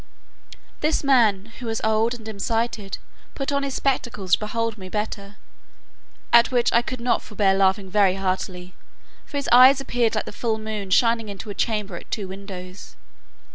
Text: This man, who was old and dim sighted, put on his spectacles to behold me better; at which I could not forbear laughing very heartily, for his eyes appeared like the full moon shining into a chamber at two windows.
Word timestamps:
This 0.79 1.03
man, 1.03 1.51
who 1.59 1.67
was 1.67 1.79
old 1.83 2.15
and 2.15 2.25
dim 2.25 2.39
sighted, 2.39 2.97
put 3.35 3.51
on 3.51 3.61
his 3.61 3.75
spectacles 3.75 4.31
to 4.33 4.39
behold 4.39 4.75
me 4.75 4.89
better; 4.89 5.35
at 6.33 6.49
which 6.49 6.73
I 6.73 6.81
could 6.81 6.99
not 6.99 7.21
forbear 7.21 7.53
laughing 7.53 7.87
very 7.87 8.15
heartily, 8.15 8.73
for 9.27 9.37
his 9.37 9.47
eyes 9.51 9.79
appeared 9.79 10.15
like 10.15 10.25
the 10.25 10.31
full 10.31 10.57
moon 10.57 10.89
shining 10.89 11.29
into 11.29 11.51
a 11.51 11.53
chamber 11.53 11.97
at 11.97 12.09
two 12.09 12.27
windows. 12.27 12.95